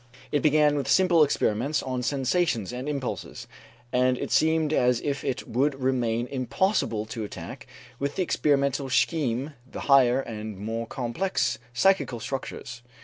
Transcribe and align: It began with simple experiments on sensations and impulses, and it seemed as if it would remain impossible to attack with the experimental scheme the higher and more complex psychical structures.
It 0.31 0.41
began 0.41 0.75
with 0.77 0.87
simple 0.89 1.23
experiments 1.23 1.83
on 1.83 2.01
sensations 2.01 2.73
and 2.73 2.89
impulses, 2.89 3.45
and 3.93 4.17
it 4.17 4.31
seemed 4.31 4.73
as 4.73 4.99
if 5.01 5.23
it 5.23 5.47
would 5.47 5.79
remain 5.79 6.25
impossible 6.25 7.05
to 7.05 7.23
attack 7.23 7.67
with 7.99 8.15
the 8.15 8.23
experimental 8.23 8.89
scheme 8.89 9.53
the 9.71 9.81
higher 9.81 10.19
and 10.19 10.57
more 10.57 10.87
complex 10.87 11.59
psychical 11.71 12.19
structures. 12.19 12.81